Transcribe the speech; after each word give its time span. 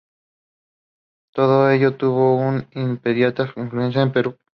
Todo 1.31 1.69
ello 1.69 1.95
tuvo 1.95 2.35
una 2.37 2.67
inmediata 2.71 3.53
influencia 3.55 4.01
en 4.01 4.07
el 4.07 4.11
Perú. 4.13 4.37